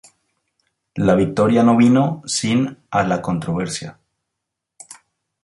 [0.95, 3.99] La victoria no vino sin a la controversia.